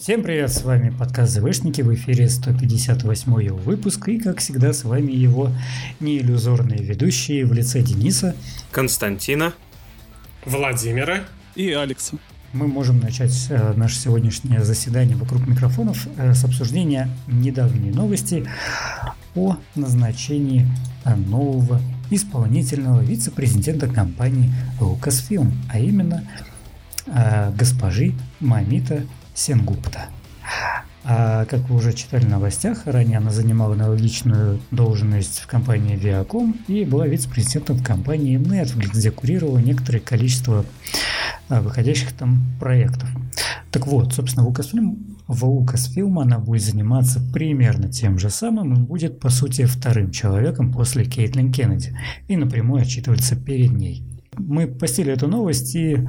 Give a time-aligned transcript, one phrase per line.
[0.00, 4.84] Всем привет, с вами подкаст ЗВшники, в эфире 158 его выпуск, и как всегда с
[4.84, 5.50] вами его
[6.00, 8.34] неиллюзорные ведущие в лице Дениса,
[8.70, 9.52] Константина,
[10.46, 11.24] Владимира
[11.54, 12.16] и Алекса.
[12.54, 18.48] Мы можем начать э, наше сегодняшнее заседание вокруг микрофонов э, с обсуждения недавней новости
[19.34, 20.66] о назначении
[21.04, 21.78] э, нового
[22.10, 26.24] исполнительного вице-президента компании Lucasfilm, а именно
[27.04, 29.04] э, госпожи Мамита
[29.40, 30.10] Сенгупта.
[31.02, 36.54] А как вы уже читали в новостях, ранее она занимала аналогичную должность в компании Viacom
[36.68, 40.66] и была вице-президентом компании Netflix, где курировала некоторое количество
[41.48, 43.08] а, выходящих там проектов.
[43.70, 49.20] Так вот, собственно, Lucasfilm, в Lucasfilm она будет заниматься примерно тем же самым и будет,
[49.20, 51.96] по сути, вторым человеком после Кейтлин Кеннеди
[52.28, 54.04] и напрямую отчитываться перед ней.
[54.36, 56.06] Мы постили эту новость и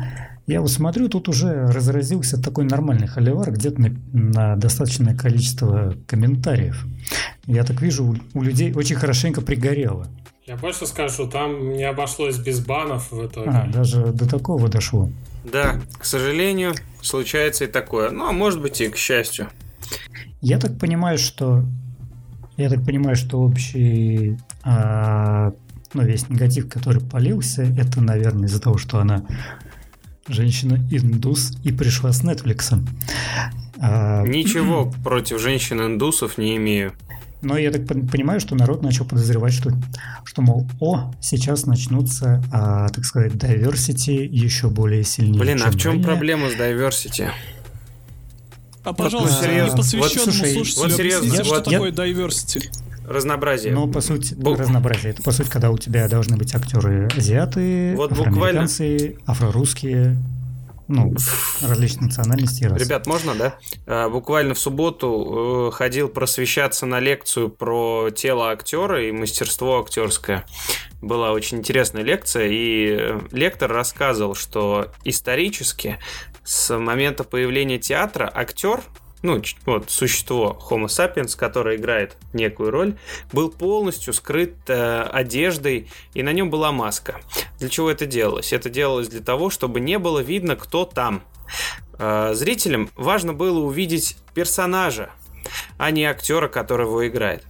[0.51, 6.85] я вот смотрю, тут уже разразился такой нормальный холивар где-то на, на достаточное количество комментариев.
[7.45, 10.08] Я так вижу, у, у людей очень хорошенько пригорело.
[10.45, 13.49] Я больше скажу, там не обошлось без банов в итоге.
[13.49, 15.09] А, даже до такого дошло.
[15.49, 18.11] Да, к сожалению, случается и такое.
[18.11, 19.47] Ну, а может быть и к счастью.
[20.41, 21.63] Я так понимаю, что
[22.58, 25.53] я так понимаю, что общий а,
[25.93, 29.23] ну, весь негатив, который полился, это, наверное, из-за того, что она
[30.27, 32.80] женщина-индус и пришла с Netflix.
[33.80, 36.94] А, Ничего против женщин-индусов не имею.
[37.41, 39.72] Но я так понимаю, что народ начал подозревать, что,
[40.25, 45.39] что мол, о, сейчас начнутся, а, так сказать, diversity еще более сильнее.
[45.39, 46.05] Блин, а в чем ранее.
[46.05, 47.30] проблема с diversity?
[48.83, 51.92] А, пожалуйста, вот, серьезно, непосвященному вот, слушай, слушателю вот серьезно, объясните, вот, что я, такое
[51.92, 52.72] diversity
[53.12, 53.73] разнообразие.
[53.73, 54.56] Ну, по сути, Бу...
[54.56, 55.12] разнообразие.
[55.14, 59.31] Это, по сути, когда у тебя должны быть актеры азиаты, вот афроамериканцы, буквально...
[59.31, 60.17] афрорусские,
[60.88, 61.14] ну,
[61.62, 62.84] различные национальности расы.
[62.84, 63.56] Ребят, можно, да?
[63.86, 70.45] А, буквально в субботу э, ходил просвещаться на лекцию про тело актера и мастерство актерское.
[71.02, 75.98] Была очень интересная лекция, и э, лектор рассказывал, что исторически
[76.44, 78.82] с момента появления театра актер
[79.23, 82.98] ну, вот, существо Homo sapiens, которое играет некую роль,
[83.32, 87.21] был полностью скрыт э, одеждой, и на нем была маска.
[87.59, 88.52] Для чего это делалось?
[88.52, 91.23] Это делалось для того, чтобы не было видно, кто там.
[91.99, 95.11] Э, зрителям важно было увидеть персонажа,
[95.77, 97.45] а не актера, который его играет.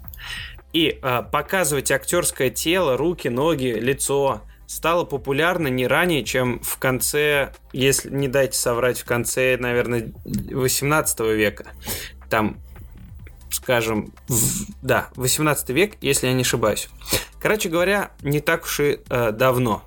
[0.74, 7.52] И э, показывать актерское тело, руки, ноги, лицо, стало популярно не ранее, чем в конце,
[7.74, 11.66] если не дайте соврать, в конце, наверное, 18 века.
[12.30, 12.58] Там,
[13.52, 16.88] скажем, в, да, 18 век, если я не ошибаюсь.
[17.42, 19.84] Короче говоря, не так уж и э, давно.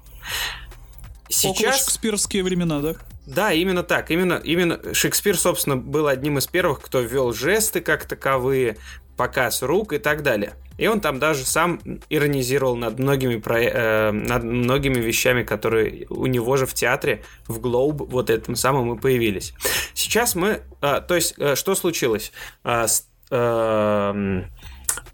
[1.30, 1.60] Сейчас...
[1.60, 2.94] Около шекспировские времена, да?
[3.26, 4.10] Да, именно так.
[4.10, 8.76] Именно, именно Шекспир, собственно, был одним из первых, кто ввел жесты как таковые,
[9.16, 10.52] показ рук и так далее.
[10.78, 16.26] И он там даже сам иронизировал над многими, про, э, над многими вещами, которые у
[16.26, 19.54] него же в театре, в Globe, вот этом самым и появились.
[19.94, 20.62] Сейчас мы...
[20.80, 22.32] Э, то есть, э, что случилось?
[22.64, 22.86] Э,
[23.30, 24.42] э,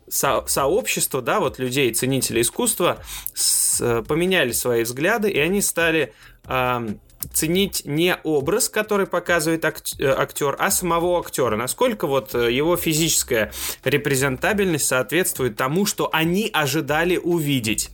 [0.09, 2.99] со, сообщество, да, вот людей, ценителей искусства,
[3.35, 6.13] с, э, поменяли свои взгляды, и они стали...
[6.47, 6.87] Э,
[7.33, 11.57] ценить не образ, который показывает э, актер, а самого актера.
[11.57, 13.53] Насколько вот э, его физическая
[13.85, 17.91] репрезентабельность соответствует тому, что они ожидали увидеть.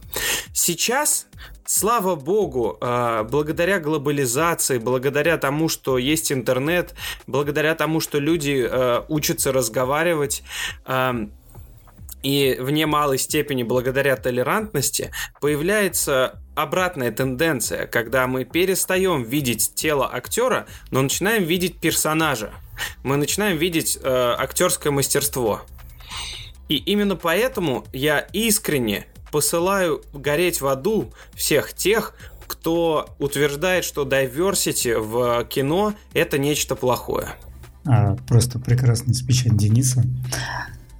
[0.53, 1.27] Сейчас
[1.69, 6.95] Слава богу, э, благодаря глобализации, благодаря тому, что есть интернет,
[7.27, 8.71] благодаря тому, что люди
[9.09, 10.45] учатся разговаривать,
[12.23, 15.11] и в немалой степени благодаря толерантности
[15.41, 22.51] появляется обратная тенденция, когда мы перестаем видеть тело актера, но начинаем видеть персонажа.
[23.05, 25.63] Мы начинаем видеть э, актерское мастерство.
[26.69, 32.15] И именно поэтому я искренне посылаю гореть в аду всех тех,
[32.47, 37.35] кто утверждает, что diversity в кино это нечто плохое.
[37.85, 40.05] А, просто прекрасный спич от Дениса.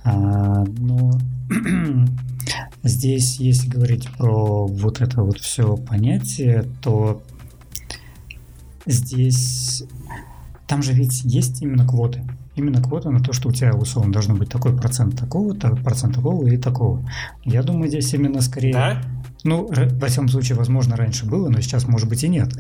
[0.05, 1.13] А, но
[2.83, 7.23] здесь, если говорить про вот это вот все понятие, то
[8.87, 9.85] здесь
[10.67, 12.23] там же ведь есть именно квоты.
[12.55, 16.47] Именно квота на то, что у тебя условно должно быть такой процент такого-то, процент такого
[16.47, 17.07] и такого.
[17.45, 18.73] Я думаю, здесь именно скорее...
[18.73, 19.03] Да?
[19.45, 22.53] Ну, во всяком случае, возможно, раньше было, но сейчас, может быть, и нет.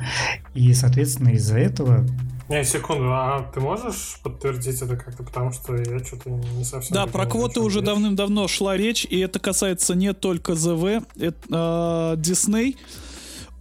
[0.54, 2.06] И, соответственно, из-за этого
[2.48, 6.94] не, секунду, а ты можешь подтвердить это как-то, потому что я что-то не совсем...
[6.94, 12.20] Да, про квоты уже давным-давно шла речь, и это касается не только ЗВ, это, э,
[12.20, 12.76] Disney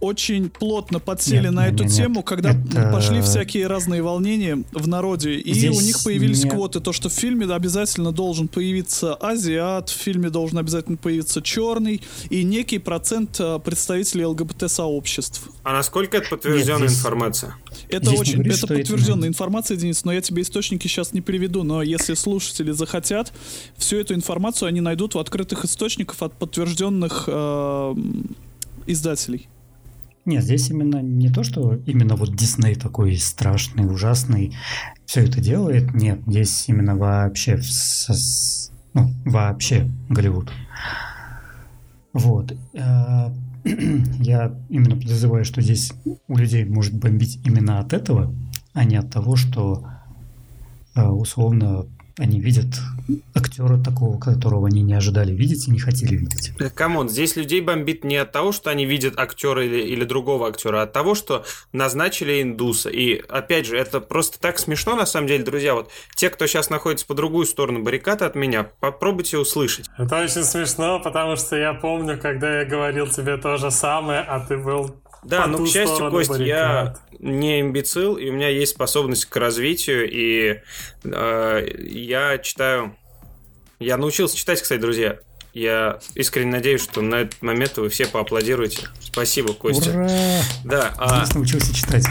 [0.00, 2.90] очень плотно подсели нет, на нет, эту нет, тему, когда это...
[2.92, 6.50] пошли всякие разные волнения в народе, и Здесь у них появились не...
[6.50, 12.02] квоты, то, что в фильме обязательно должен появиться азиат, в фильме должен обязательно появиться черный
[12.28, 15.48] и некий процент э, представителей ЛГБТ-сообществ.
[15.62, 16.98] А насколько это подтвержденная здесь...
[16.98, 17.56] информация?
[17.88, 19.28] Это Здесь очень, говорит, это подтвержденная это...
[19.28, 23.32] информация, Денис, но я тебе источники сейчас не приведу, но если слушатели захотят,
[23.76, 27.94] всю эту информацию они найдут в открытых источниках от подтвержденных э,
[28.86, 29.48] издателей.
[30.24, 34.56] Нет, здесь именно не то, что именно вот Дисней такой страшный, ужасный,
[35.04, 35.94] все это делает.
[35.94, 37.60] Нет, здесь именно вообще,
[38.92, 40.50] ну, вообще Голливуд.
[42.12, 42.52] Вот.
[44.20, 45.92] Я именно подозреваю, что здесь
[46.28, 48.32] у людей может бомбить именно от этого,
[48.74, 49.86] а не от того, что
[50.94, 51.86] э, условно
[52.18, 52.66] они видят
[53.34, 56.52] актера такого, которого они не ожидали видеть и не хотели видеть.
[56.74, 60.48] Come on, здесь людей бомбит не от того, что они видят актера или, или другого
[60.48, 62.88] актера, а от того, что назначили индуса.
[62.88, 65.74] И опять же, это просто так смешно на самом деле, друзья.
[65.74, 69.86] Вот те, кто сейчас находится по другую сторону баррикады от меня, попробуйте услышать.
[69.98, 74.40] Это очень смешно, потому что я помню, когда я говорил тебе то же самое, а
[74.40, 79.26] ты был да, но, к счастью, Кость, я не имбецил, и у меня есть способность
[79.26, 80.60] к развитию, и
[81.04, 82.96] э, я читаю...
[83.78, 85.18] Я научился читать, кстати, друзья.
[85.52, 88.88] Я искренне надеюсь, что на этот момент вы все поаплодируете.
[89.00, 89.90] Спасибо, Костя.
[89.90, 90.08] Ура!
[90.64, 91.24] Да, а...
[91.34, 92.04] научился читать.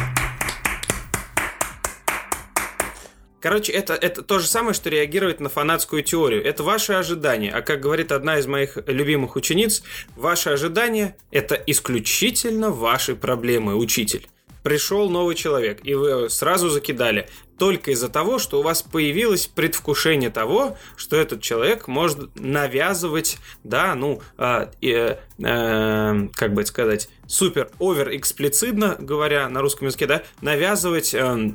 [3.45, 6.43] Короче, это, это то же самое, что реагировать на фанатскую теорию.
[6.43, 7.51] Это ваши ожидания.
[7.51, 9.83] А как говорит одна из моих любимых учениц,
[10.15, 14.27] ваши ожидания– это исключительно ваши проблемы, учитель.
[14.63, 20.31] Пришел новый человек, и вы сразу закидали только из-за того, что у вас появилось предвкушение
[20.31, 27.69] того, что этот человек может навязывать, да, ну, э, э, э, как бы сказать, супер
[27.77, 31.51] овер эксплицитно говоря на русском языке, да, навязывать э,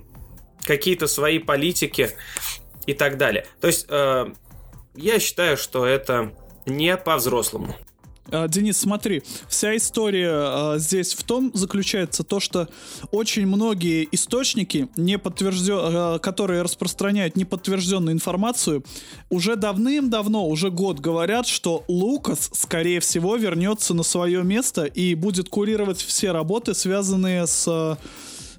[0.62, 2.10] какие-то свои политики
[2.86, 3.46] и так далее.
[3.60, 4.32] То есть э,
[4.94, 6.32] я считаю, что это
[6.66, 7.74] не по-взрослому.
[8.32, 12.68] А, Денис, смотри, вся история а, здесь в том заключается то, что
[13.10, 18.84] очень многие источники, не подтвержден, а, которые распространяют неподтвержденную информацию,
[19.30, 25.48] уже давным-давно, уже год говорят, что Лукас, скорее всего, вернется на свое место и будет
[25.48, 27.98] курировать все работы, связанные с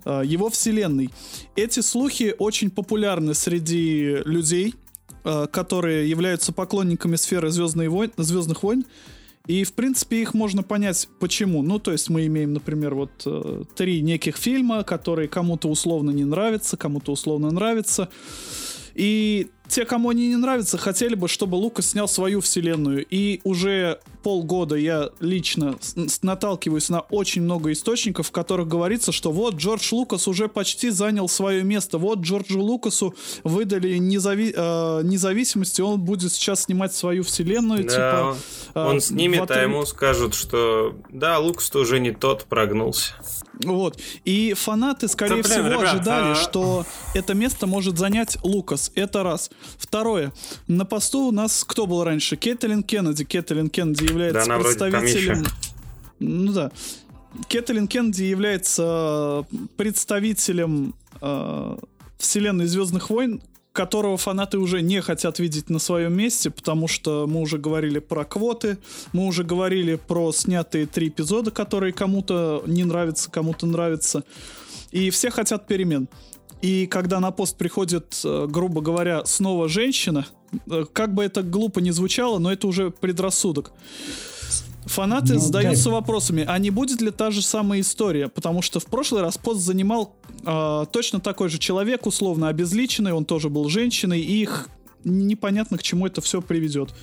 [0.06, 1.09] Э, его вселенной.
[1.56, 4.75] Эти слухи очень популярны среди людей,
[5.24, 7.51] э, которые являются поклонниками сферы
[7.89, 8.86] войн, Звездных войн.
[9.48, 11.63] И, в принципе, их можно понять, почему.
[11.63, 16.25] Ну, то есть мы имеем, например, вот э, три неких фильма, которые кому-то условно не
[16.25, 18.09] нравятся, кому-то условно нравятся.
[18.94, 23.06] И те, кому они не нравятся, хотели бы, чтобы Лукас снял свою вселенную.
[23.09, 25.75] И уже полгода я лично
[26.21, 31.29] наталкиваюсь на очень много источников, в которых говорится, что вот Джордж Лукас уже почти занял
[31.29, 31.97] свое место.
[31.97, 33.15] Вот Джорджу Лукасу
[33.45, 37.85] выдали незави э, независимость, и он будет сейчас снимать свою вселенную.
[37.85, 38.38] Да, типа,
[38.75, 43.13] э, он снимет, а ему скажут, что да, Лукас-то уже не тот прогнулся.
[43.63, 43.97] Вот.
[44.25, 46.35] И фанаты, скорее да, блин, всего, ребят, ожидали, а...
[46.35, 48.91] что это место может занять Лукас.
[48.95, 49.50] Это раз.
[49.78, 50.31] Второе.
[50.68, 52.38] На посту у нас кто был раньше?
[52.38, 53.24] Кэтлин Кеннеди.
[53.24, 55.46] Кэтлин Кеннеди является да, представителем...
[56.19, 56.72] Ну да.
[57.50, 59.46] Кэтлин Кеннеди является
[59.78, 61.78] представителем э,
[62.18, 63.42] вселенной Звездных войн,
[63.72, 68.26] которого фанаты уже не хотят видеть на своем месте, потому что мы уже говорили про
[68.26, 68.78] квоты,
[69.14, 74.24] мы уже говорили про снятые три эпизода, которые кому-то не нравятся, кому-то нравятся.
[74.92, 76.09] И все хотят перемен.
[76.61, 80.27] И когда на пост приходит, э, грубо говоря, снова женщина,
[80.69, 83.71] э, как бы это глупо не звучало, но это уже предрассудок.
[84.85, 85.91] Фанаты ну, задаются да.
[85.91, 88.27] вопросами, а не будет ли та же самая история?
[88.27, 90.15] Потому что в прошлый раз пост занимал
[90.45, 94.69] э, точно такой же человек, условно обезличенный, он тоже был женщиной, и их
[95.03, 96.94] непонятно, к чему это все приведет.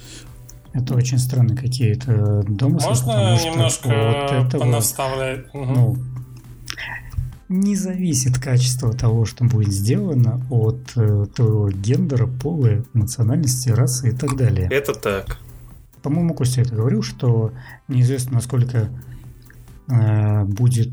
[0.73, 2.91] Это очень странные какие-то домыслы.
[2.91, 5.47] Можно немножко вот этого, понаставлять?
[5.55, 5.65] Угу.
[5.65, 5.97] Ну,
[7.49, 14.13] не зависит качество того, что будет сделано от э, твоего гендера, пола, национальности, расы и
[14.13, 14.69] так далее.
[14.71, 15.39] Это так.
[16.03, 17.53] По-моему, Костя это говорил, что
[17.89, 18.91] неизвестно, насколько
[19.89, 20.93] э, будет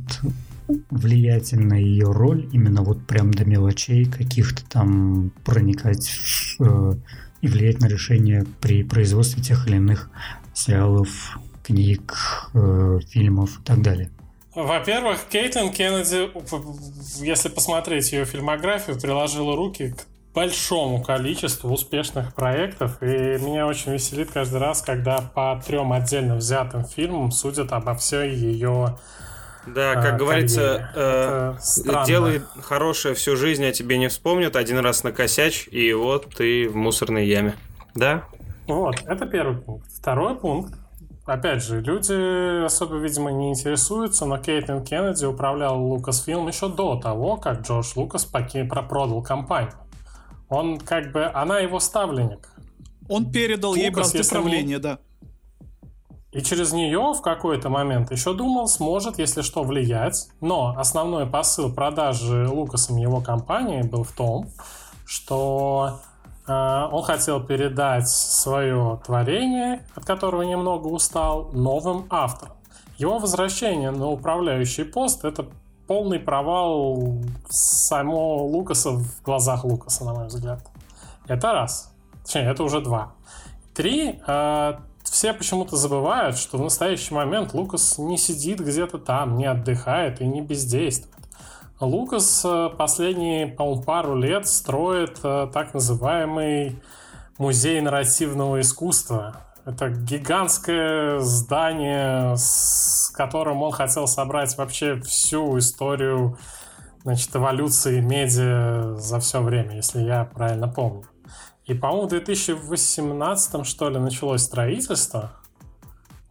[0.89, 6.95] влиятельна ее роль именно вот прям до мелочей каких-то там проникать в, э,
[7.41, 10.09] и влиять на решение при производстве тех или иных
[10.53, 12.15] сериалов, книг,
[12.53, 14.09] э, фильмов и так далее.
[14.55, 16.31] Во-первых, Кейтлин Кеннеди,
[17.23, 24.31] если посмотреть ее фильмографию, приложила руки к большому количеству успешных проектов, и меня очень веселит
[24.31, 28.97] каждый раз, когда по трем отдельно взятым фильмам судят обо всей ее
[29.65, 32.05] Да, как а, говорится, э, странно.
[32.05, 36.75] делай хорошее всю жизнь, а тебе не вспомнят, один раз накосячь, и вот ты в
[36.75, 37.55] мусорной яме.
[37.93, 38.23] Да?
[38.67, 39.87] Вот, это первый пункт.
[39.91, 40.73] Второй пункт.
[41.25, 47.37] Опять же, люди особо, видимо, не интересуются, но Кейтлин Кеннеди управлял Лукасфилм еще до того,
[47.37, 49.73] как Джордж Лукас поки- продал компанию.
[50.49, 52.47] Он как бы, она его ставленник.
[53.09, 54.99] Он передал ей Лукас, бразды если правления, да.
[56.31, 60.27] И через нее в какой-то момент еще думал, сможет, если что, влиять.
[60.41, 64.49] Но основной посыл продажи Лукасом его компании был в том,
[65.05, 66.01] что
[66.47, 72.55] он хотел передать свое творение, от которого немного устал, новым авторам.
[72.97, 75.47] Его возвращение на управляющий пост это
[75.87, 80.61] полный провал само Лукаса в глазах Лукаса, на мой взгляд.
[81.27, 81.93] Это раз.
[82.23, 83.13] Точнее, это уже два.
[83.73, 84.21] Три.
[84.25, 84.73] э,
[85.03, 90.25] все почему-то забывают, что в настоящий момент Лукас не сидит где-то там, не отдыхает и
[90.25, 91.14] не бездействует.
[91.79, 96.81] Лукас э, последние, по-моему, пару лет строит э, так называемый
[97.37, 99.41] музей нарративного искусства.
[99.65, 106.37] Это гигантское здание, с которым он хотел собрать вообще всю историю
[107.03, 111.03] значит, эволюции медиа за все время, если я правильно помню.
[111.65, 115.31] И, по-моему, в 2018 что ли, началось строительство.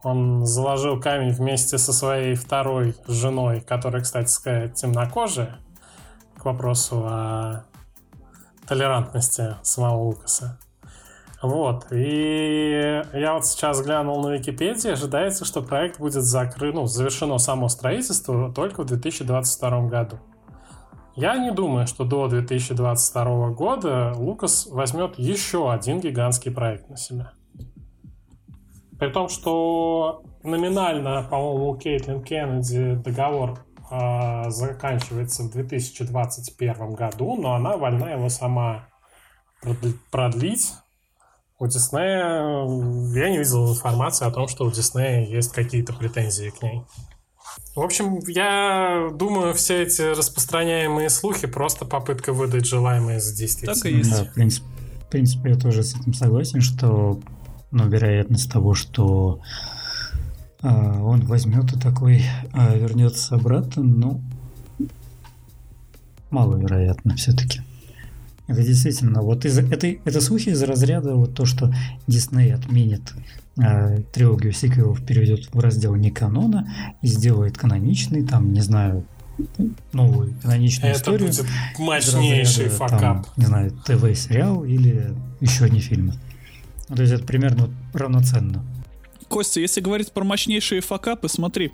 [0.05, 5.57] Он заложил камень вместе со своей второй женой, которая, кстати сказать, темнокожая,
[6.37, 7.63] к вопросу о
[8.67, 10.59] толерантности самого Лукаса.
[11.41, 17.39] Вот, и я вот сейчас глянул на Википедии, ожидается, что проект будет закрыт, ну, завершено
[17.39, 20.19] само строительство только в 2022 году.
[21.15, 27.31] Я не думаю, что до 2022 года Лукас возьмет еще один гигантский проект на себя.
[28.99, 33.59] При том, что номинально, по-моему, у Кейтлин Кеннеди договор
[33.91, 38.87] э, заканчивается в 2021 году, но она вольна его сама
[39.61, 40.73] продли- продлить.
[41.57, 42.65] У Диснея
[43.15, 46.81] я не видел информации о том, что у Диснея есть какие-то претензии к ней.
[47.75, 53.75] В общем, я думаю, все эти распространяемые слухи просто попытка выдать желаемое за действительное.
[53.75, 54.11] Так и есть.
[54.11, 54.67] Да, в принципе,
[55.01, 57.19] в принципе, я тоже с этим согласен, что
[57.75, 59.41] ну, вероятность того, что
[60.61, 64.21] а, он возьмет и такой а, вернется обратно, ну,
[66.31, 67.61] маловероятно все-таки.
[68.47, 71.73] Это действительно, вот из это, это слухи из разряда вот то, что
[72.07, 73.13] Дисней отменит
[73.57, 79.03] э, трилогию сиквелов, переведет в раздел не канона и сделает каноничный, там, не знаю,
[79.93, 81.27] новую каноничную Это историю.
[81.27, 83.01] будет из мощнейший разряда, факап.
[83.01, 86.13] там, не знаю, ТВ-сериал или еще не фильмы.
[86.89, 88.63] Ну, то есть это примерно равноценно.
[89.27, 91.71] Костя, если говорить про мощнейшие факапы, смотри,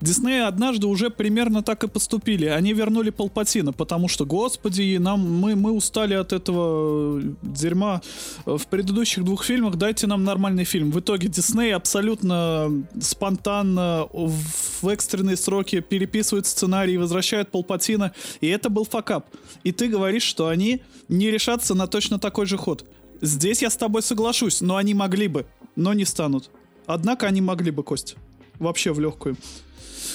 [0.00, 2.46] Дисней однажды уже примерно так и поступили.
[2.46, 8.00] Они вернули Палпатина, потому что, господи, нам, мы, мы устали от этого дерьма
[8.46, 10.90] в предыдущих двух фильмах, дайте нам нормальный фильм.
[10.90, 18.70] В итоге Дисней абсолютно спонтанно в экстренные сроки переписывает сценарий и возвращает Палпатина, и это
[18.70, 19.26] был факап.
[19.62, 22.86] И ты говоришь, что они не решатся на точно такой же ход.
[23.24, 26.50] Здесь я с тобой соглашусь, но они могли бы, но не станут.
[26.86, 28.16] Однако они могли бы, Кость.
[28.58, 29.36] Вообще в легкую.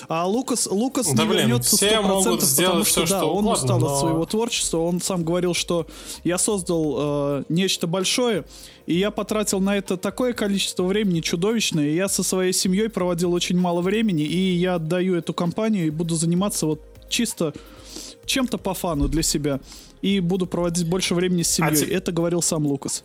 [0.07, 3.33] А Лукас, Лукас Да, не блин, вернется все 100%, могут потому что, всё, да, что
[3.33, 4.77] он угодно, устал но- от своего творчества.
[4.77, 5.87] Он сам говорил, что
[6.23, 6.95] я создал
[7.39, 8.45] э, нечто большое,
[8.85, 13.59] и я потратил на это такое количество времени чудовищное, я со своей семьей проводил очень
[13.59, 17.53] мало времени, и я отдаю эту компанию и буду заниматься вот чисто
[18.29, 19.59] чем-то по фану для себя.
[20.01, 21.75] И буду проводить больше времени с семьей.
[21.75, 23.03] те- Это говорил сам Лукас.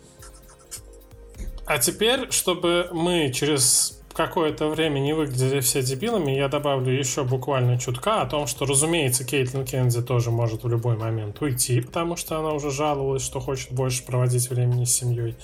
[1.66, 7.80] А теперь, чтобы мы через какое-то время не выглядели все дебилами, я добавлю еще буквально
[7.80, 12.38] чутка о том, что, разумеется, Кейтлин Кеннеди тоже может в любой момент уйти, потому что
[12.38, 15.34] она уже жаловалась, что хочет больше проводить времени с семьей.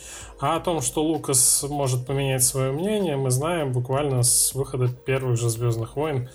[0.40, 5.36] А о том, что Лукас может поменять свое мнение, мы знаем буквально с выхода первых
[5.36, 6.28] же «Звездных войн»,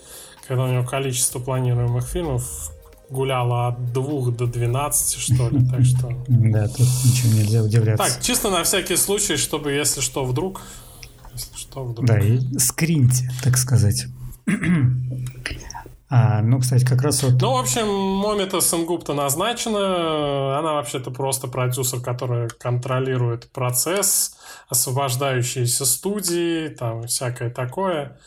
[0.45, 2.71] когда у него количество планируемых фильмов
[3.09, 6.11] гуляло от двух до 12, что ли, так что...
[6.27, 8.05] Да, тут ничего нельзя удивляться.
[8.05, 10.61] Так, чисто на всякий случай, чтобы, если что, вдруг...
[11.33, 12.05] Если что, вдруг...
[12.05, 14.05] Да, и скриньте, так сказать.
[16.07, 17.41] А, ну, кстати, как раз вот...
[17.41, 20.59] Ну, в общем, Момита Сенгупта назначена.
[20.59, 24.37] Она вообще-то просто продюсер, который контролирует процесс,
[24.69, 28.17] освобождающиеся студии, там всякое такое.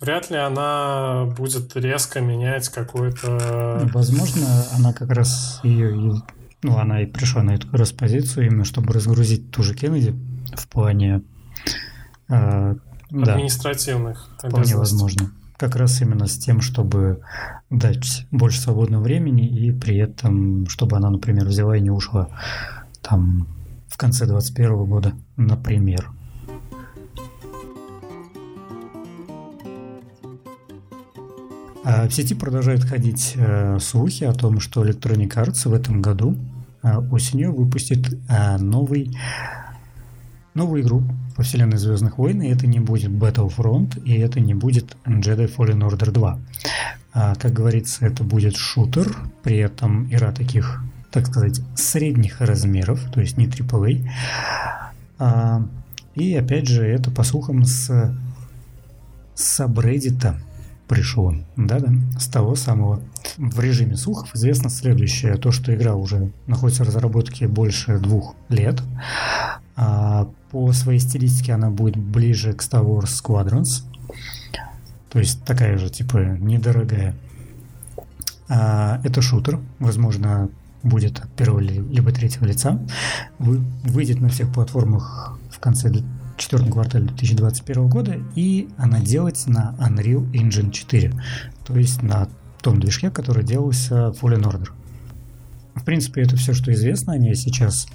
[0.00, 3.88] Вряд ли она будет резко менять какой-то...
[3.94, 6.22] Возможно, она как раз ее...
[6.62, 10.14] Ну, она и пришла на эту как раз позицию именно, чтобы разгрузить ту же Кеннеди
[10.54, 11.22] в плане...
[12.28, 12.74] э,
[13.10, 14.74] да, административных вполне обязанностей.
[14.76, 15.32] возможно.
[15.56, 17.22] как раз именно с тем, чтобы
[17.70, 22.28] дать больше свободного времени и при этом, чтобы она, например, взяла и не ушла
[23.00, 23.46] там
[23.88, 26.10] в конце 2021 года, например.
[31.86, 36.36] В сети продолжают ходить э, слухи о том, что Electronic Arts в этом году
[36.82, 39.16] э, осенью выпустит э, новый
[40.54, 41.04] новую игру
[41.36, 45.88] по вселенной Звездных войн, и это не будет Battlefront, и это не будет Jedi Fallen
[45.88, 46.38] Order 2.
[47.12, 53.20] А, как говорится, это будет шутер, при этом игра таких, так сказать, средних размеров, то
[53.20, 54.08] есть не AAA.
[55.18, 55.62] А,
[56.14, 58.16] и опять же, это по слухам с
[59.34, 60.40] сабреддита
[60.88, 61.34] пришел.
[61.56, 63.00] Да-да, с того самого.
[63.36, 65.36] В режиме слухов известно следующее.
[65.36, 68.82] То, что игра уже находится в разработке больше двух лет.
[69.76, 73.82] А по своей стилистике она будет ближе к Star Wars Squadrons.
[75.10, 77.14] То есть такая же, типа, недорогая.
[78.48, 79.60] А, это шутер.
[79.78, 80.48] Возможно,
[80.82, 82.80] будет от первого либо третьего лица.
[83.38, 85.90] Вы, выйдет на всех платформах в конце
[86.36, 91.12] четвертом квартале 2021 года, и она делается на Unreal Engine 4,
[91.64, 92.28] то есть на
[92.62, 94.68] том движке, который делался Fallen Order.
[95.74, 97.86] В принципе, это все, что известно о ней сейчас.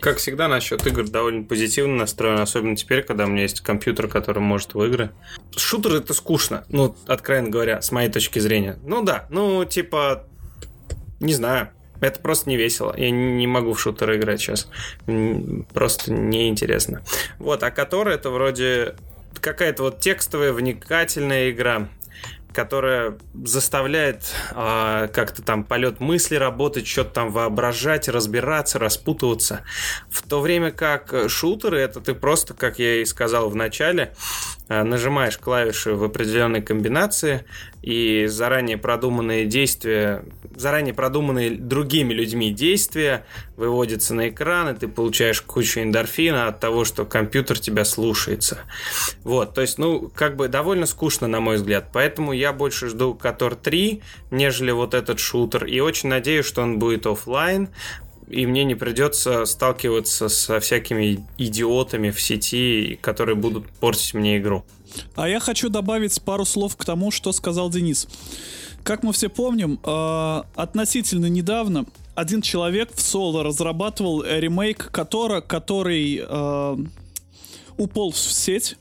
[0.00, 4.42] Как всегда, насчет игр довольно позитивно настроен, особенно теперь, когда у меня есть компьютер, который
[4.42, 5.12] может в игры.
[5.56, 8.78] Шутер это скучно, ну, откровенно говоря, с моей точки зрения.
[8.84, 10.26] Ну да, ну, типа,
[11.20, 11.70] не знаю,
[12.04, 12.94] это просто не весело.
[12.96, 14.68] Я не могу в шутеры играть сейчас.
[15.72, 17.02] Просто неинтересно.
[17.38, 18.94] Вот, а который это вроде
[19.40, 21.88] какая-то вот текстовая, вникательная игра
[22.54, 29.62] которая заставляет э, как-то там полет мысли работать, что-то там воображать, разбираться, распутываться.
[30.08, 34.14] В то время как шутеры, это ты просто, как я и сказал в начале,
[34.68, 37.44] э, нажимаешь клавиши в определенной комбинации,
[37.84, 40.24] и заранее продуманные действия,
[40.56, 43.26] заранее продуманные другими людьми действия
[43.56, 48.60] выводятся на экран, и ты получаешь кучу эндорфина от того, что компьютер тебя слушается.
[49.22, 51.90] Вот, то есть, ну, как бы довольно скучно, на мой взгляд.
[51.92, 56.78] Поэтому я больше жду Котор 3, нежели вот этот шутер, и очень надеюсь, что он
[56.78, 57.68] будет офлайн,
[58.28, 64.64] и мне не придется сталкиваться со всякими идиотами в сети, которые будут портить мне игру.
[65.16, 68.08] А я хочу добавить пару слов к тому, что сказал Денис.
[68.82, 76.22] Как мы все помним, э, относительно недавно один человек в соло разрабатывал ремейк Котора, который
[76.22, 76.76] э,
[77.76, 78.76] уполз в сеть.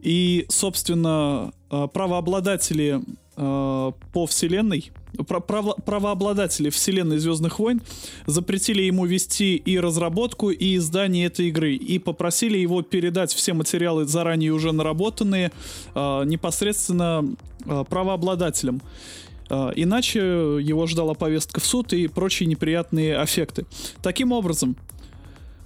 [0.00, 3.00] И, собственно, э, правообладатели
[3.36, 4.92] по вселенной
[5.22, 7.82] право, правообладатели вселенной Звездных войн
[8.26, 14.04] запретили ему вести и разработку, и издание этой игры, и попросили его передать все материалы,
[14.06, 15.52] заранее уже наработанные,
[15.94, 17.24] э, непосредственно
[17.66, 18.82] э, правообладателям.
[19.50, 23.66] Э, иначе его ждала повестка в суд и прочие неприятные аффекты.
[24.02, 24.76] Таким образом,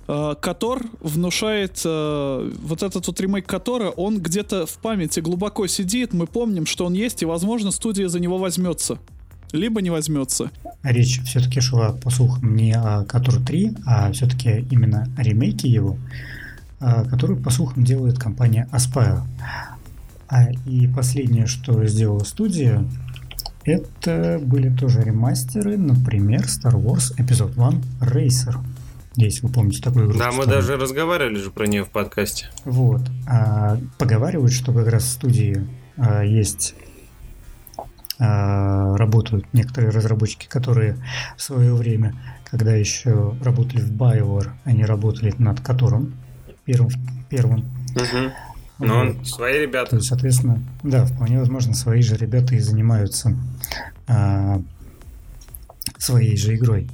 [0.09, 6.27] Котор внушает э, вот этот вот ремейк Котора, он где-то в памяти глубоко сидит, мы
[6.27, 8.99] помним, что он есть, и, возможно, студия за него возьмется
[9.53, 10.51] либо не возьмется.
[10.83, 15.97] Речь все-таки шла, по слухам, не о Котор 3, а все-таки именно о ремейке его,
[16.81, 19.23] а, который, по слухам, делает компания Aspire.
[20.29, 22.85] А, и последнее, что сделала студия,
[23.65, 28.57] это были тоже ремастеры, например, Star Wars Episode 1 Racer.
[29.21, 30.17] Если вы помните такую игру.
[30.17, 32.51] Да, мы даже разговаривали же про нее в подкасте.
[32.65, 33.01] Вот.
[33.27, 36.77] А, поговаривают, что как раз в студии а, есть
[38.21, 40.99] а, работают некоторые разработчики, которые
[41.37, 42.15] в свое время,
[42.49, 46.15] когда еще работали в BioWare, они работали над которым
[46.65, 46.91] первым.
[47.29, 47.65] первым.
[47.97, 48.87] Угу.
[48.87, 49.01] Но вот.
[49.01, 49.91] он свои ребята.
[49.91, 53.37] То есть, соответственно, да, вполне возможно, свои же ребята и занимаются
[54.07, 54.63] а,
[55.99, 56.89] своей же игрой.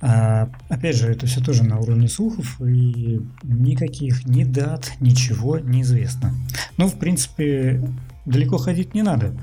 [0.00, 5.82] А, опять же, это все тоже на уровне слухов, и никаких ни дат, ничего не
[5.82, 6.34] известно.
[6.76, 7.82] Но, в принципе,
[8.24, 9.34] далеко ходить не надо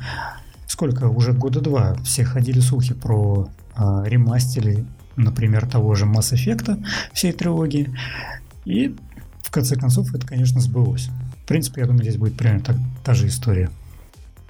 [0.76, 6.84] сколько, уже года два все ходили слухи про э, ремастеры, например, того же Mass Effect
[7.14, 7.96] всей трилогии.
[8.66, 8.94] И
[9.42, 11.10] в конце концов это, конечно, сбылось.
[11.44, 13.70] В принципе, я думаю, здесь будет примерно так, та же история.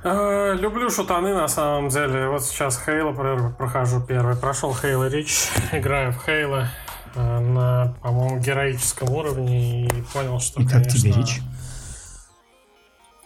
[0.08, 2.30] А, люблю шутаны на самом деле.
[2.30, 3.12] Вот сейчас Хейла
[3.58, 4.36] прохожу первый.
[4.36, 5.50] Прошел Хейла Рич.
[5.72, 6.70] Играю в Хейла
[7.16, 11.00] на, по-моему, героическом уровне и понял, что, и как конечно...
[11.00, 11.40] тебе Рич?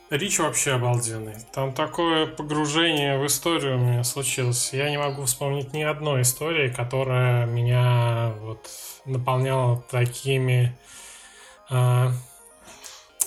[0.10, 1.36] Рич вообще обалденный.
[1.54, 4.72] Там такое погружение в историю у меня случилось.
[4.72, 8.70] Я не могу вспомнить ни одной истории, которая меня вот
[9.04, 10.78] наполняла такими...
[11.70, 12.12] Э,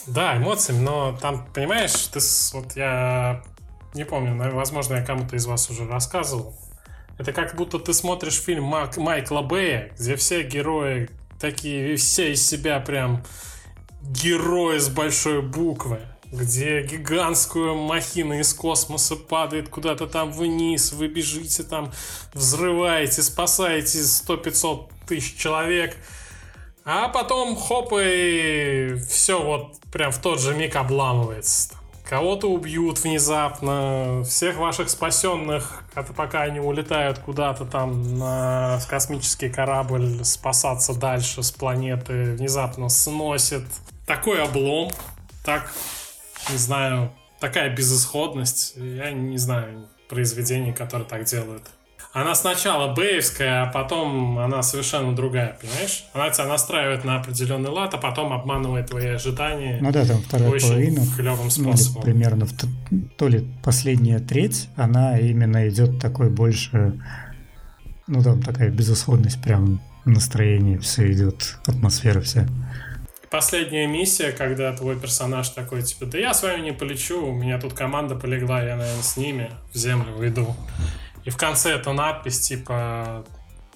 [0.06, 2.20] да, эмоциями, но там, понимаешь, ты,
[2.54, 3.42] вот я
[3.94, 6.54] не помню, возможно, я кому-то из вас уже рассказывал.
[7.18, 12.46] Это как будто ты смотришь фильм Мак, Майкла Бэя, где все герои такие, все из
[12.46, 13.22] себя прям
[14.02, 16.00] герои с большой буквы,
[16.32, 21.92] где гигантскую махина из космоса падает куда-то там вниз, вы бежите там,
[22.32, 25.96] взрываете, спасаете 100-500 тысяч человек,
[26.84, 31.74] а потом хоп и все вот прям в тот же миг обламывается.
[32.08, 35.84] Кого-то убьют внезапно, всех ваших спасенных,
[36.16, 43.64] пока они улетают куда-то там на космический корабль спасаться дальше с планеты, внезапно сносит.
[44.06, 44.90] Такой облом,
[45.44, 45.72] так,
[46.50, 48.74] не знаю, такая безысходность.
[48.76, 51.62] Я не знаю произведений, которые так делают.
[52.12, 56.04] Она сначала беевская, а потом она совершенно другая, понимаешь?
[56.12, 59.78] Она тебя настраивает на определенный лад, а потом обманывает твои ожидания.
[59.80, 62.02] Ну да, там вторая очень половина, клевым ну, способом.
[62.02, 62.52] примерно в
[63.16, 67.00] то ли последняя треть, она именно идет такой больше,
[68.06, 72.46] ну там такая безысходность, прям настроение все идет, атмосфера вся.
[73.30, 77.58] Последняя миссия, когда твой персонаж такой, типа, да я с вами не полечу, у меня
[77.58, 80.54] тут команда полегла, я, наверное, с ними в землю выйду.
[81.24, 83.24] И в конце эта надпись, типа,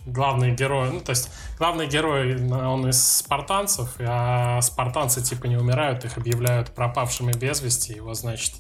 [0.04, 6.04] главный герой, ну, то есть, главный герой, он из спартанцев, а спартанцы, типа, не умирают,
[6.04, 8.54] их объявляют пропавшими без вести, его, значит,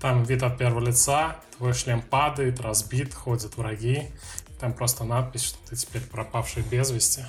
[0.00, 4.08] там вид от первого лица, твой шлем падает, разбит, ходят враги,
[4.60, 7.24] там просто надпись, что ты теперь пропавший без вести.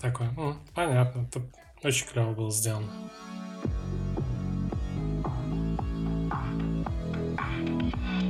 [0.00, 1.42] Такой, «М, понятно, это
[1.82, 2.90] очень клево было сделано.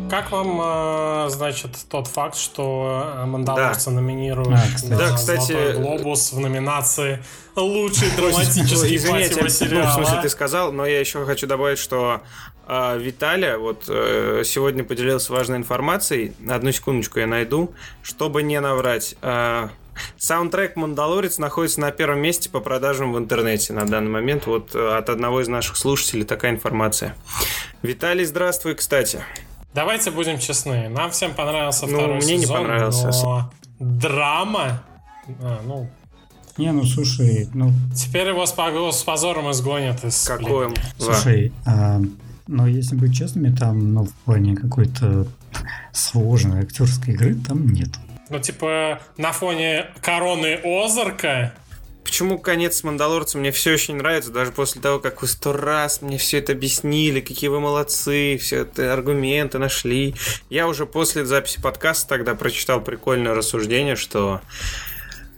[0.09, 4.91] Как вам, э, значит, тот факт, что э, Мандалорца номинируют А, кстати.
[4.91, 7.23] на Да, кстати, Золотой глобус в номинации
[7.57, 9.95] «Лучший драматический Извините, ну, в сериал»?
[9.95, 12.21] смысле ты сказал, но я еще хочу добавить, что
[12.69, 16.33] э, Виталия вот э, сегодня поделился важной информацией.
[16.49, 19.17] Одну секундочку я найду, чтобы не наврать.
[19.23, 19.69] Э,
[20.19, 24.47] Саундтрек «Мандалорец» находится на первом месте по продажам в интернете на данный момент.
[24.47, 27.17] Вот э, от одного из наших слушателей такая информация.
[27.83, 29.25] Виталий, здравствуй, кстати.
[29.77, 30.89] Давайте будем честны.
[30.89, 33.09] Нам всем понравился Ну, второй мне не сезон, понравился.
[33.09, 34.83] но драма...
[35.39, 35.91] а, ну,
[36.57, 40.73] Не, ну слушай, ну теперь его с, с позором изгонят из Какой?
[40.97, 42.01] Слушай, а,
[42.47, 45.27] но если быть честными, там, ну, в плане какой-то
[45.93, 47.91] сложной актерской игры там нет.
[48.31, 51.53] Ну, типа, на фоне короны Озарка
[52.07, 56.03] Почему конец с Мандалорцем мне все очень нравится, даже после того, как вы сто раз
[56.03, 60.15] мне все это объяснили, какие вы молодцы, все это аргументы нашли.
[60.49, 64.41] Я уже после записи подкаста тогда прочитал прикольное рассуждение, что,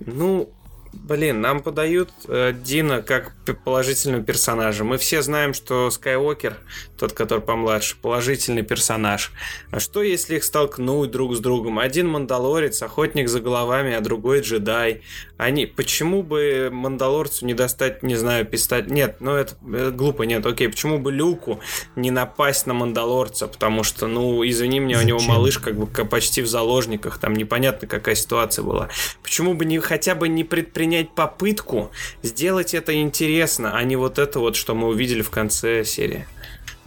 [0.01, 0.51] ну,
[0.93, 4.85] Блин, нам подают э, Дина как положительного персонажа.
[4.85, 6.57] Мы все знаем, что Скайуокер,
[6.99, 9.33] тот, который помладше, положительный персонаж.
[9.71, 11.79] А что, если их столкнуть друг с другом?
[11.79, 15.03] Один мандалорец, охотник за головами, а другой джедай.
[15.37, 15.67] Они...
[15.67, 18.91] Почему бы мандалорцу не достать, не знаю, пистолет?
[18.91, 20.69] Нет, ну это, это глупо, нет, окей.
[20.69, 21.61] Почему бы Люку
[21.97, 23.47] не напасть на мандалорца?
[23.47, 25.35] Потому что, ну, извини меня, у него Зачем?
[25.35, 28.89] малыш как бы почти в заложниках, там непонятно, какая ситуация была.
[29.23, 30.45] Почему бы не хотя бы не
[30.79, 31.91] предпринять попытку
[32.23, 36.25] сделать это интересно, а не вот это вот, что мы увидели в конце серии?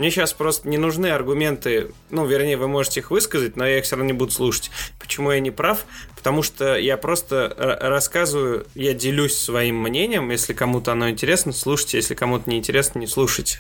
[0.02, 3.84] Мне сейчас просто не нужны аргументы, ну, вернее, вы можете их высказать, но я их
[3.84, 4.72] все равно не буду слушать.
[4.98, 5.86] Почему я не прав?
[6.16, 11.98] Потому что я просто р- рассказываю, я делюсь своим мнением, если кому-то оно интересно, слушайте,
[11.98, 13.60] если кому-то не интересно, не слушайте.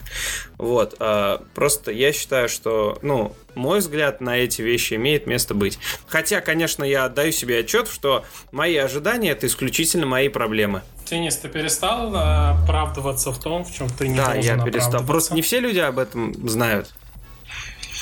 [0.58, 5.77] Вот, а, просто я считаю, что, ну, мой взгляд на эти вещи имеет место быть.
[6.08, 10.82] Хотя, конечно, я отдаю себе отчет, что мои ожидания это исключительно мои проблемы.
[11.12, 15.04] Денис, ты перестал оправдываться в том, в чем ты не да, я перестал.
[15.04, 16.93] Просто не все люди об этом знают.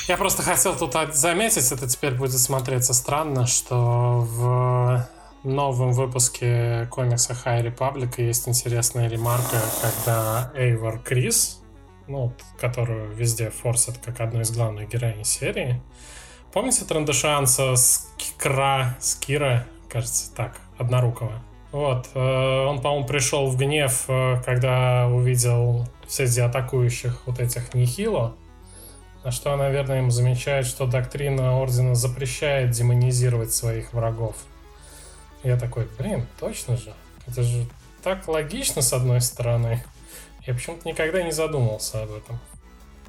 [0.06, 5.08] Я просто хотел тут заметить, это теперь будет смотреться странно, что в
[5.42, 11.60] новом выпуске комикса High Republic есть интересная ремарка, когда Эйвор Крис,
[12.06, 15.82] ну, которую везде форсят как одну из главных героинь серии,
[16.52, 21.42] помните Трандашанса Скра, Скира, кажется, так, однорукого?
[21.72, 28.34] Вот, э, он, по-моему, пришел в гнев, э, когда увидел среди атакующих вот этих Нихило,
[29.22, 34.36] на что, наверное, ему замечает, что доктрина Ордена запрещает демонизировать своих врагов.
[35.44, 36.92] Я такой, блин, точно же.
[37.26, 37.66] Это же
[38.02, 39.84] так логично, с одной стороны.
[40.46, 42.40] Я почему-то никогда не задумывался об этом.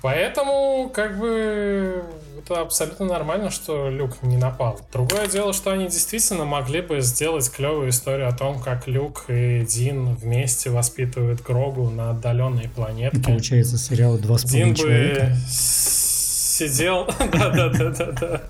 [0.01, 2.03] Поэтому, как бы,
[2.43, 4.79] это абсолютно нормально, что Люк не напал.
[4.91, 9.65] Другое дело, что они действительно могли бы сделать клевую историю о том, как Люк и
[9.67, 13.21] Дин вместе воспитывают Грогу на отдаленной И планетке.
[13.21, 15.27] получается сериал «Два с Дин человека».
[15.27, 17.05] бы сидел.
[17.31, 18.41] Да-да-да-да-да.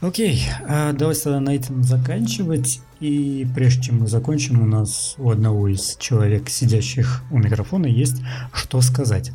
[0.00, 2.80] Окей, а давайте тогда на этом заканчивать.
[2.98, 8.20] И прежде чем мы закончим, у нас у одного из человек, сидящих у микрофона, есть
[8.52, 9.30] что сказать.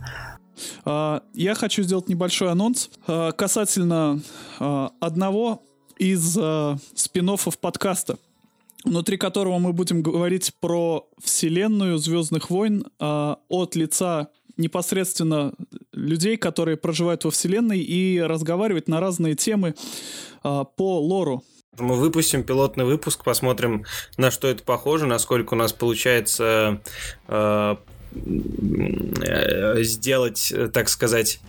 [0.86, 4.22] А, я хочу сделать небольшой анонс а, касательно
[4.60, 5.63] а, одного
[5.98, 6.38] из
[6.96, 8.20] спин подкаста,
[8.84, 15.54] внутри которого мы будем говорить про вселенную Звездных войн от лица непосредственно
[15.91, 19.74] людей, которые проживают во вселенной, и разговаривать на разные темы
[20.43, 21.43] по лору.
[21.80, 23.86] Мы выпустим пилотный выпуск, посмотрим,
[24.17, 26.80] на что это похоже, насколько у нас получается
[27.28, 27.76] Э,
[29.84, 31.39] сделать, э, так сказать,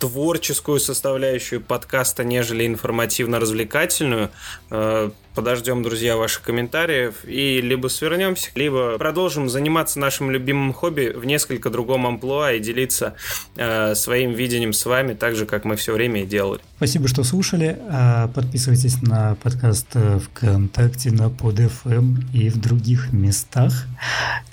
[0.00, 4.30] творческую составляющую подкаста, нежели информативно-развлекательную.
[4.70, 11.26] Э, подождем, друзья, ваших комментариев и либо свернемся, либо продолжим заниматься нашим любимым хобби в
[11.26, 13.14] несколько другом амплуа и делиться
[13.56, 16.60] э, своим видением с вами, так же, как мы все время и делали.
[16.78, 17.78] Спасибо, что слушали.
[18.34, 23.86] Подписывайтесь на подкаст ВКонтакте, на PodFM и в других местах.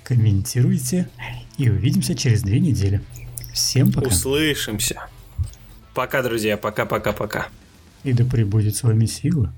[0.04, 1.10] Комментируйте
[1.58, 3.02] и увидимся через две недели.
[3.54, 4.08] Всем пока.
[4.08, 5.02] Услышимся.
[5.98, 6.58] Пока, друзья.
[6.58, 7.48] Пока-пока-пока.
[8.04, 9.52] И да пребудет с вами сила.